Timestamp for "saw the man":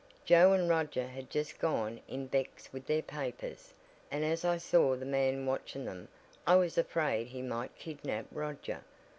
4.57-5.45